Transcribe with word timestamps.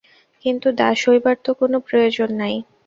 কিন্তু 0.45 0.67
দাস 0.79 0.99
হইবার 1.07 1.35
তো 1.45 1.51
কোন 1.59 1.73
প্রয়োজন 1.87 2.29
নাই। 2.41 2.55